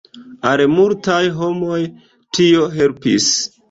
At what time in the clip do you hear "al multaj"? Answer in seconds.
0.51-1.19